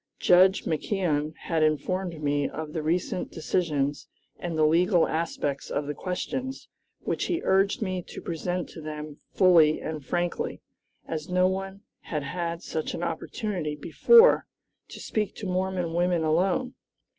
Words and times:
Judge 0.17 0.65
McKeon 0.65 1.35
had 1.43 1.61
informed 1.61 2.23
me 2.23 2.49
of 2.49 2.73
the 2.73 2.81
recent 2.81 3.31
decisions 3.31 4.07
and 4.39 4.57
the 4.57 4.65
legal 4.65 5.07
aspects 5.07 5.69
of 5.69 5.85
the 5.85 5.93
questions, 5.93 6.67
which 7.01 7.25
he 7.25 7.39
urged 7.43 7.83
me 7.83 8.01
to 8.07 8.19
present 8.19 8.67
to 8.69 8.81
them 8.81 9.17
fully 9.35 9.79
and 9.79 10.03
frankly, 10.03 10.59
as 11.07 11.29
no 11.29 11.45
one 11.47 11.81
had 11.99 12.23
had 12.23 12.63
such 12.63 12.95
an 12.95 13.03
opportunity 13.03 13.75
before 13.75 14.47
to 14.87 14.99
speak 14.99 15.35
to 15.35 15.45
Mormon 15.45 15.93
women 15.93 16.23
alone. 16.23 16.73